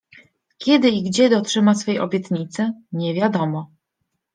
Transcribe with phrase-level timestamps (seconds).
[0.57, 2.71] Kiedy i gdzie dotrzyma swej obietnicy…
[2.91, 3.71] nie wiadomo.